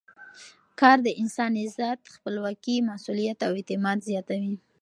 کار 0.79 0.97
د 1.03 1.07
انسان 1.21 1.51
عزت، 1.63 1.99
خپلواکي، 2.15 2.75
مسؤلیت 2.91 3.39
او 3.47 3.51
اعتماد 3.59 3.97
زیاتوي. 4.09 4.55